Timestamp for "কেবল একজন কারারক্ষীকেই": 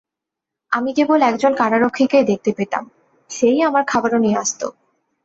0.93-2.25